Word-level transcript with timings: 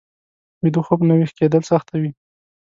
ویده 0.61 0.81
خوب 0.87 0.99
نه 1.07 1.13
ويښ 1.17 1.31
کېدل 1.39 1.63
سخته 1.71 1.95
وي 2.01 2.11